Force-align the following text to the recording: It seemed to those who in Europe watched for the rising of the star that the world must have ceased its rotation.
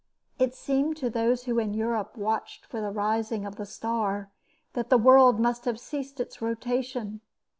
It 0.39 0.55
seemed 0.55 0.97
to 0.97 1.11
those 1.11 1.43
who 1.43 1.59
in 1.59 1.75
Europe 1.75 2.17
watched 2.17 2.65
for 2.65 2.81
the 2.81 2.89
rising 2.89 3.45
of 3.45 3.57
the 3.57 3.67
star 3.67 4.31
that 4.73 4.89
the 4.89 4.97
world 4.97 5.39
must 5.39 5.65
have 5.65 5.79
ceased 5.79 6.19
its 6.19 6.41
rotation. 6.41 7.21